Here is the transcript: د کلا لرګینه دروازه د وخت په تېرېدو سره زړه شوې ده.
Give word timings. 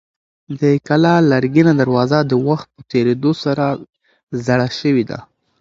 د 0.59 0.61
کلا 0.87 1.15
لرګینه 1.31 1.73
دروازه 1.81 2.19
د 2.25 2.33
وخت 2.47 2.67
په 2.75 2.81
تېرېدو 2.91 3.31
سره 3.43 3.65
زړه 4.45 4.67
شوې 4.79 5.03
ده. 5.09 5.19